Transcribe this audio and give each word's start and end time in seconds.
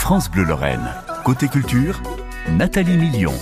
France 0.00 0.30
Bleu 0.30 0.44
Lorraine. 0.44 0.88
Côté 1.22 1.48
culture, 1.48 2.00
Nathalie 2.56 2.96
Million. 2.96 3.32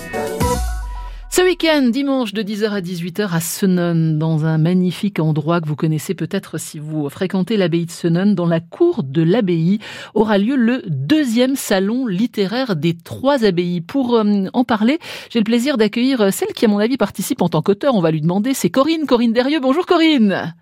Ce 1.29 1.41
week-end, 1.41 1.83
dimanche 1.83 2.33
de 2.33 2.41
10h 2.41 2.71
à 2.71 2.81
18h 2.81 3.31
à 3.31 3.39
Senon, 3.39 4.17
dans 4.17 4.43
un 4.43 4.57
magnifique 4.57 5.19
endroit 5.19 5.61
que 5.61 5.67
vous 5.67 5.77
connaissez 5.77 6.13
peut-être 6.13 6.57
si 6.57 6.77
vous 6.77 7.07
fréquentez 7.09 7.55
l'abbaye 7.55 7.85
de 7.85 7.91
Senon, 7.91 8.33
dans 8.33 8.45
la 8.45 8.59
cour 8.59 9.03
de 9.03 9.21
l'abbaye, 9.21 9.79
aura 10.13 10.37
lieu 10.37 10.57
le 10.57 10.81
deuxième 10.87 11.55
salon 11.55 12.05
littéraire 12.05 12.75
des 12.75 12.97
trois 12.97 13.45
abbayes. 13.45 13.79
Pour 13.79 14.15
euh, 14.15 14.47
en 14.51 14.65
parler, 14.65 14.99
j'ai 15.29 15.39
le 15.39 15.45
plaisir 15.45 15.77
d'accueillir 15.77 16.33
celle 16.33 16.49
qui, 16.53 16.65
à 16.65 16.67
mon 16.67 16.79
avis, 16.79 16.97
participe 16.97 17.41
en 17.41 17.47
tant 17.47 17.61
qu'auteur. 17.61 17.95
On 17.95 18.01
va 18.01 18.11
lui 18.11 18.21
demander, 18.21 18.53
c'est 18.53 18.69
Corinne, 18.69 19.05
Corinne 19.05 19.31
Derieux. 19.31 19.61
Bonjour 19.61 19.85
Corinne. 19.85 20.53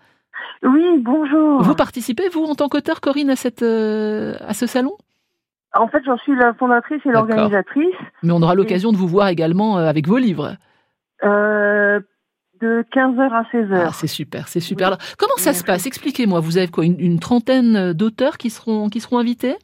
Oui, 0.61 0.99
bonjour. 0.99 1.63
Vous 1.63 1.75
participez, 1.75 2.29
vous, 2.29 2.43
en 2.43 2.53
tant 2.53 2.69
qu'auteur, 2.69 3.01
Corinne, 3.01 3.31
à, 3.31 3.35
cette, 3.35 3.63
euh, 3.63 4.35
à 4.45 4.53
ce 4.53 4.67
salon? 4.67 4.93
En 5.77 5.87
fait, 5.87 6.03
j'en 6.05 6.17
suis 6.17 6.35
la 6.35 6.53
fondatrice 6.53 7.01
et 7.05 7.09
l'organisatrice. 7.09 7.95
Mais 8.23 8.31
on 8.31 8.41
aura 8.41 8.55
l'occasion 8.55 8.91
de 8.91 8.97
vous 8.97 9.07
voir 9.07 9.27
également 9.27 9.77
euh, 9.77 9.87
avec 9.87 10.07
vos 10.07 10.17
livres. 10.17 10.55
Euh, 11.23 11.99
de 12.61 12.85
15h 12.93 13.31
à 13.31 13.43
16h. 13.51 13.83
Ah, 13.87 13.91
c'est 13.91 14.07
super, 14.07 14.47
c'est 14.47 14.61
super. 14.61 14.87
Oui. 14.87 14.93
Alors, 14.93 14.99
comment 15.17 15.35
ça 15.37 15.53
se 15.53 15.63
passe? 15.63 15.85
Expliquez-moi. 15.85 16.39
Vous 16.39 16.57
avez 16.57 16.67
quoi 16.67 16.85
une, 16.85 16.99
une 16.99 17.19
trentaine 17.19 17.93
d'auteurs 17.93 18.37
qui 18.37 18.49
seront 18.49 18.89
qui 18.89 19.01
seront 19.01 19.17
invités? 19.17 19.55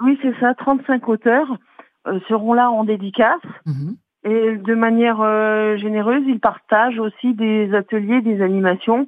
Oui, 0.00 0.18
c'est 0.22 0.34
ça. 0.40 0.54
35 0.54 1.08
auteurs 1.08 1.58
euh, 2.06 2.18
seront 2.28 2.54
là 2.54 2.70
en 2.70 2.84
dédicace. 2.84 3.40
Mhm. 3.66 3.96
Et 4.24 4.56
de 4.56 4.74
manière 4.74 5.20
euh, 5.20 5.76
généreuse, 5.76 6.22
ils 6.26 6.40
partagent 6.40 6.98
aussi 6.98 7.34
des 7.34 7.74
ateliers, 7.74 8.20
des 8.20 8.42
animations 8.42 9.06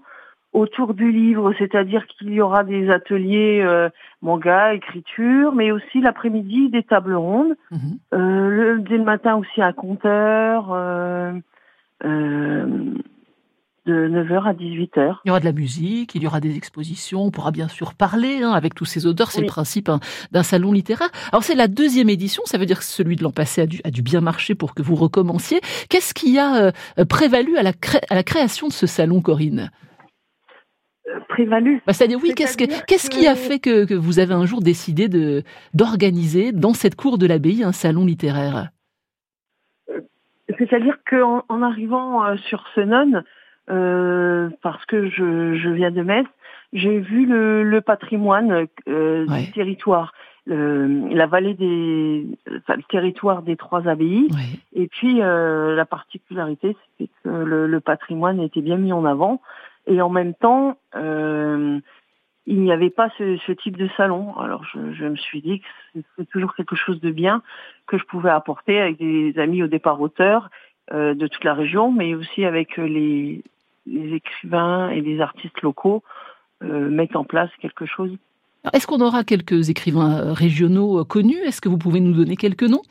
autour 0.53 0.95
du 0.95 1.11
livre. 1.11 1.53
C'est-à-dire 1.59 2.07
qu'il 2.07 2.31
y 2.33 2.41
aura 2.41 2.65
des 2.65 2.91
ateliers 2.91 3.63
euh, 3.65 3.89
manga, 4.21 4.75
écriture, 4.75 5.55
mais 5.55 5.71
aussi 5.73 6.01
l'après-midi 6.01 6.69
des 6.71 6.83
tables 6.83 7.15
rondes. 7.15 7.55
Mhm. 7.71 7.99
Euh, 8.15 8.49
le, 8.49 8.79
dès 8.81 8.99
le 8.99 9.05
matin 9.05 9.37
aussi 9.37 9.63
un 9.63 9.73
compteur. 9.73 10.69
Euh, 10.73 11.33
euh, 12.05 12.67
de 13.85 14.07
9h 14.09 14.45
à 14.49 14.53
18h. 14.55 15.17
Il 15.25 15.29
y 15.29 15.31
aura 15.33 15.41
de 15.41 15.45
la 15.45 15.51
musique, 15.51 16.15
il 16.15 16.23
y 16.23 16.27
aura 16.29 16.39
des 16.39 16.57
expositions. 16.57 17.23
On 17.25 17.31
pourra 17.33 17.51
bien 17.51 17.67
sûr 17.67 17.95
parler 17.95 18.41
hein, 18.45 18.53
avec 18.53 18.75
tous 18.77 18.85
ces 18.85 19.07
auteurs. 19.07 19.33
C'est 19.33 19.41
Oui. 19.41 19.47
le 19.47 19.51
principe 19.51 19.89
hein, 19.89 19.99
d'un 20.31 20.45
salon 20.45 20.71
littéraire. 20.71 21.09
Alors, 21.33 21.43
c'est 21.43 21.57
la 21.57 21.67
deuxième 21.67 22.09
édition. 22.09 22.45
Ça 22.47 22.59
veut 22.59 22.67
dire 22.67 22.79
que 22.79 22.85
celui 22.85 23.17
de 23.17 23.25
l'an 23.25 23.33
passé 23.33 23.63
a 23.63 23.67
dû, 23.67 23.81
a 23.83 23.91
dû 23.91 24.03
bien 24.03 24.21
marcher 24.21 24.55
pour 24.55 24.75
que 24.77 24.83
vous 24.83 24.95
recommenciez. 24.95 25.61
Qu'est-ce 25.89 26.15
qui 26.15 26.39
a 26.39 26.67
euh, 26.99 27.05
prévalu 27.09 27.57
à 27.57 27.65
la, 27.65 27.73
cré- 27.73 28.03
à 28.09 28.15
la 28.15 28.23
création 28.23 28.69
de 28.69 28.73
ce 28.73 28.87
salon, 28.87 29.21
Corinne? 29.21 29.71
Euh. 31.41 31.79
Bah, 31.87 31.93
C'est-à-dire, 31.93 32.19
oui, 32.23 32.33
qu'est-ce, 32.35 32.57
que, 32.57 32.65
qui 33.09 33.27
a 33.27 33.35
fait 33.35 33.59
que, 33.59 33.85
que 33.85 33.95
vous 33.95 34.19
avez 34.19 34.35
un 34.35 34.45
jour 34.47 34.61
décidé 34.61 35.09
de, 35.09 35.43
d'organiser 35.75 36.53
dans 36.53 36.75
cette 36.75 36.95
cour 36.97 37.19
de 37.19 37.27
l'abbaye 37.27 37.63
un 37.65 37.73
salon 37.73 38.05
littéraire? 38.05 38.69
C'est-à-dire 40.59 40.99
qu'en 41.09 41.45
en 41.49 41.63
arrivant 41.63 42.25
euh, 42.25 42.37
sur 42.37 42.65
Senon, 42.75 43.23
euh, 43.71 44.51
parce 44.63 44.85
que 44.87 45.09
je, 45.09 45.55
je 45.55 45.69
viens 45.71 45.91
de 45.91 46.03
Metz, 46.03 46.27
j'ai 46.73 46.99
vu 46.99 47.27
le, 47.27 47.63
le 47.63 47.81
patrimoine 47.81 48.67
euh, 48.89 49.27
Ouais. 49.29 49.45
du 49.47 49.53
territoire, 49.53 50.13
le- 50.47 51.09
la 51.15 51.27
vallée 51.27 51.55
des, 51.55 52.27
enfin, 52.59 52.77
le 52.77 52.83
territoire 52.91 53.43
des 53.43 53.57
trois 53.57 53.89
abbayes. 53.89 54.29
Oui. 54.31 54.61
Et 54.75 54.89
puis 54.89 55.23
euh, 55.23 55.75
la 55.75 55.85
particularité, 55.87 56.77
c'est 56.99 57.09
que 57.25 57.29
le, 57.29 57.67
le 57.67 57.81
patrimoine 57.81 58.41
était 58.41 58.63
bien 58.63 58.77
mis 58.77 58.93
en 58.93 59.05
avant. 59.05 59.41
Et 59.87 60.01
en 60.01 60.11
même 60.11 60.35
temps, 60.35 60.77
euh, 60.95 61.79
il 62.47 62.61
n'y 62.61 62.73
avait 62.73 62.91
pas 62.91 63.09
ce, 63.19 63.37
ce 63.47 63.53
type 63.53 63.77
de 63.77 63.89
salon. 63.97 64.37
Alors 64.39 64.65
je, 64.65 64.93
je 64.95 65.05
me 65.05 65.17
suis 65.17 65.43
dit 65.43 65.61
que 65.61 65.67
c'est- 65.93 66.05
c'est 66.17 66.29
toujours 66.29 66.55
quelque 66.55 66.77
chose 66.77 67.01
de 67.01 67.11
bien 67.11 67.43
que 67.87 67.99
je 67.99 68.05
pouvais 68.05 68.31
apporter 68.31 68.81
avec 68.81 68.99
des 68.99 69.39
amis 69.39 69.63
au 69.63 69.69
départ 69.69 70.01
auteurs 70.01 70.51
euh, 70.93 71.15
de 71.15 71.27
toute 71.29 71.45
la 71.45 71.55
région, 71.55 71.93
mais 71.93 72.15
aussi 72.15 72.45
avec 72.45 72.77
les, 72.77 73.43
les 73.87 74.15
écrivains 74.15 74.91
et 74.91 75.01
les 75.01 75.21
artistes 75.21 75.63
locaux, 75.63 76.03
euh, 76.65 76.91
mettre 76.91 77.17
en 77.17 77.25
place 77.25 77.51
quelque 77.61 77.87
chose. 77.87 78.17
Est-ce 78.73 78.87
qu'on 78.87 79.01
aura 79.01 79.25
quelques 79.25 79.71
écrivains 79.71 80.33
régionaux 80.35 81.01
euh, 81.01 81.05
connus? 81.05 81.39
Est-ce 81.45 81.61
que 81.61 81.69
vous 81.69 81.79
pouvez 81.79 82.01
nous 82.01 82.13
donner 82.13 82.37
quelques 82.37 82.63
noms? 82.65 82.83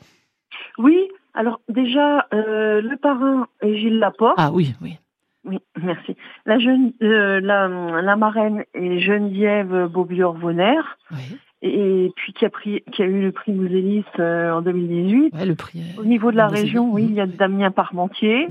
Oui, 0.78 1.08
alors 1.34 1.60
déjà, 1.68 2.26
euh, 2.34 2.80
le 2.82 2.96
parrain 2.96 3.46
est 3.62 3.76
Gilles 3.76 3.98
Laporte. 3.98 4.34
Ah 4.38 4.50
oui, 4.52 4.74
oui. 4.82 4.98
Oui, 5.44 5.58
merci. 5.82 6.16
La, 6.46 6.58
jeune, 6.58 6.92
euh, 7.02 7.40
la, 7.40 7.68
la 8.00 8.16
marraine 8.16 8.64
est 8.74 8.98
Geneviève 9.00 9.86
Beaubier-Vonner, 9.88 10.78
oui. 11.10 11.36
et 11.62 12.12
puis 12.14 12.32
qui 12.32 12.44
a, 12.44 12.50
pris, 12.50 12.82
qui 12.92 13.02
a 13.02 13.06
eu 13.06 13.22
le 13.22 13.32
prix 13.32 13.52
Mousélis 13.52 14.04
euh, 14.20 14.52
en 14.52 14.62
2018. 14.62 15.34
Ouais, 15.34 15.44
le 15.46 15.54
prix. 15.56 15.80
est- 15.80 15.98
Au 15.98 16.04
niveau 16.04 16.30
de 16.30 16.36
la 16.36 16.46
région, 16.46 16.92
oui, 16.92 17.06
il 17.08 17.14
y 17.14 17.20
a 17.20 17.26
Damien 17.26 17.70
Parmentier. 17.72 18.46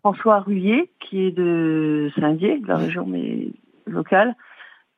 François 0.00 0.40
Ruyer, 0.40 0.90
qui 1.00 1.22
est 1.24 1.30
de 1.30 2.10
Saint-Dié, 2.20 2.58
de 2.60 2.66
la 2.66 2.76
Oui. 2.76 2.84
région 2.84 3.06
mais 3.06 3.48
locale. 3.86 4.34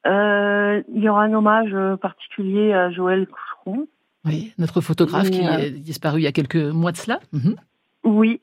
Euh, 0.06 0.82
il 0.94 1.02
y 1.02 1.08
aura 1.08 1.24
un 1.24 1.32
hommage 1.34 1.70
euh, 1.74 1.96
particulier 1.96 2.72
à 2.72 2.90
Joël 2.90 3.26
Coucheron. 3.28 3.86
Oui, 4.24 4.52
notre 4.58 4.80
photographe 4.80 5.30
qui 5.30 5.46
euh, 5.46 5.58
est 5.58 5.70
disparu 5.70 6.20
il 6.20 6.24
y 6.24 6.26
a 6.26 6.32
quelques 6.32 6.56
mois 6.56 6.90
de 6.92 6.96
cela. 6.96 7.20
Mhm. 7.32 7.54
Oui. 8.04 8.40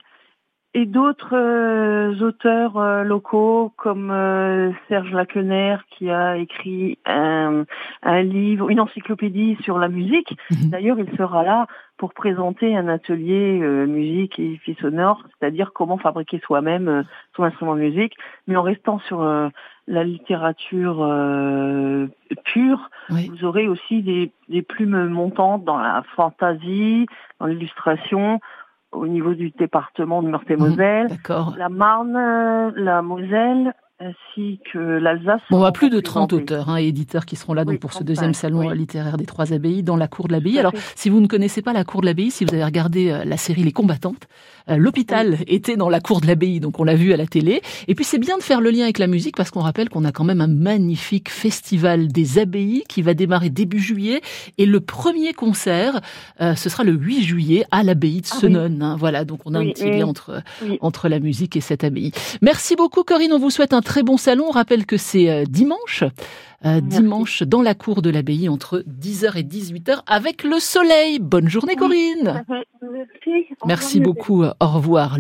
Et 0.74 0.86
d'autres 0.86 1.36
euh, 1.36 2.20
auteurs 2.22 2.78
euh, 2.78 3.04
locaux 3.04 3.74
comme 3.78 4.12
euh, 4.12 4.72
Serge 4.88 5.12
Laquener 5.12 5.78
qui 5.90 6.12
a 6.12 6.38
écrit 6.38 7.00
un, 7.06 7.64
un 8.04 8.22
livre, 8.22 8.70
une 8.70 8.80
encyclopédie 8.80 9.58
sur 9.62 9.80
la 9.80 9.88
musique. 9.88 10.38
Mhm. 10.52 10.70
D'ailleurs, 10.70 11.00
il 11.00 11.10
sera 11.18 11.42
là 11.44 11.68
pour 11.98 12.14
présenter 12.14 12.78
un 12.78 12.88
atelier 12.90 13.60
euh, 13.60 13.88
musique 13.88 14.38
et 14.40 14.54
effets 14.54 14.78
sonores, 14.80 15.24
c'est-à-dire 15.40 15.72
comment 15.74 15.98
fabriquer 15.98 16.40
soi-même 16.46 16.88
euh, 16.88 17.04
son 17.36 17.44
instrument 17.44 17.76
de 17.76 17.82
musique, 17.82 18.14
mais 18.46 18.56
en 18.56 18.62
restant 18.62 19.00
sur 19.00 19.22
euh, 19.22 19.50
la 19.88 20.04
littérature 20.04 21.02
euh, 21.02 22.08
pure. 22.44 22.92
Oui. 23.10 23.30
Vous 23.30 23.46
aurez 23.46 23.68
aussi 23.68 24.04
des, 24.04 24.32
des 24.50 24.62
plumes 24.62 25.08
montantes 25.08 25.64
dans 25.64 25.80
la 25.80 26.04
fantaisie, 26.16 27.08
dans 27.40 27.48
l'illustration, 27.48 28.42
au 28.92 29.08
niveau 29.08 29.34
du 29.34 29.52
département 29.52 30.22
de 30.22 30.30
Meurthe-et-Moselle, 30.30 31.08
la 31.58 31.70
Marne, 31.70 32.16
euh, 32.16 32.72
la 32.76 33.02
Moselle, 33.02 33.74
ainsi 34.00 34.60
que 34.72 34.78
l'Alsace. 34.78 35.42
Bon, 35.50 35.58
on 35.58 35.64
a 35.64 35.68
seront 35.68 35.72
plus 35.72 35.90
de 35.90 36.00
30 36.00 36.32
représentés. 36.32 36.54
auteurs 36.54 36.70
hein, 36.70 36.78
et 36.78 36.88
éditeurs 36.88 37.26
qui 37.26 37.36
seront 37.36 37.54
là 37.54 37.66
donc 37.66 37.80
pour 37.80 37.92
ce 37.94 37.98
35, 38.00 38.06
deuxième 38.08 38.34
salon 38.34 38.68
oui. 38.70 38.78
littéraire 38.78 39.18
des 39.18 39.26
Trois 39.26 39.54
Abbayes 39.54 39.82
dans 39.84 39.96
la 39.96 40.08
cour 40.08 40.28
de 40.28 40.34
l'abbaye. 40.34 40.60
Alors, 40.60 40.74
si 40.96 41.10
vous 41.10 41.20
ne 41.20 41.28
connaissez 41.28 41.62
pas 41.62 41.74
la 41.74 41.84
cour 41.84 42.02
de 42.02 42.06
l'abbaye, 42.06 42.30
si 42.30 42.46
vous 42.46 42.54
avez 42.54 42.64
regardé 42.64 43.10
euh, 43.10 43.26
la 43.26 43.38
série 43.38 43.64
Les 43.64 43.72
Combattantes, 43.72 44.28
euh, 44.70 44.78
l'hôpital 44.78 45.38
était 45.48 45.78
dans 45.78 45.90
la 45.90 46.00
cour 46.00 46.22
de 46.22 46.28
l'abbaye, 46.28 46.60
donc 46.60 46.80
on 46.80 46.84
l'a 46.84 46.96
vu 46.96 47.12
à 47.14 47.18
la 47.18 47.26
télé. 47.26 47.62
Et 47.88 47.96
puis 47.96 48.06
c'est 48.06 48.20
bien 48.20 48.38
de 48.38 48.44
faire 48.44 48.62
le 48.62 48.70
lien 48.70 48.84
avec 48.84 49.00
la 49.00 49.08
musique 49.08 49.36
parce 49.36 49.50
qu'on 49.50 49.62
rappelle 49.62 49.90
qu'on 49.90 50.06
a 50.06 50.12
quand 50.12 50.26
même 50.26 50.42
un 50.42 50.48
magnifique 50.48 51.30
festival 51.30 52.08
des 52.10 52.38
abbayes 52.38 52.84
qui 52.88 53.02
va 53.02 53.14
démarrer 53.16 53.50
début 53.50 53.80
juillet 53.80 54.22
et 54.60 54.66
le 54.68 54.80
premier 54.80 55.34
concert, 55.34 56.02
euh, 56.42 56.54
ce 56.56 56.70
sera 56.70 56.84
le 56.84 56.92
8 56.92 57.24
juillet 57.24 57.66
à 57.72 57.82
l'abbaye 57.82 58.22
de 58.22 58.28
Ah 58.30 58.36
oui. 58.36 58.42
Senon. 58.42 58.82
hein. 58.82 58.96
Voilà, 59.00 59.26
donc 59.26 59.40
on 59.46 59.56
a 59.56 59.60
un 59.60 59.66
petit 59.70 59.90
lien 59.90 60.06
entre 60.06 60.42
entre 60.82 61.10
la 61.10 61.20
musique 61.20 61.56
et 61.56 61.62
cette 61.62 61.84
abbaye. 61.84 62.12
Merci 62.42 62.76
beaucoup 62.76 63.04
Corinne, 63.04 63.34
on 63.34 63.40
vous 63.40 63.50
souhaite 63.50 63.74
un 63.74 63.82
très 63.88 64.04
bon 64.04 64.18
salon. 64.18 64.46
On 64.50 64.52
rappelle 64.52 64.86
que 64.86 64.98
c'est 64.98 65.30
euh, 65.30 65.46
dimanche, 65.46 66.04
euh, 66.66 66.82
dimanche 66.82 67.44
dans 67.44 67.62
la 67.62 67.74
cour 67.74 68.02
de 68.02 68.10
l'abbaye 68.10 68.50
entre 68.50 68.84
10h 68.86 69.38
et 69.38 69.44
18h 69.44 70.02
avec 70.06 70.44
le 70.44 70.60
soleil. 70.60 71.20
Bonne 71.20 71.48
journée. 71.48 71.76
Corinne. 71.76 72.44
Merci. 73.66 74.02
Beaucoup, 74.02 74.44
au 74.44 74.68
revoir. 74.68 75.18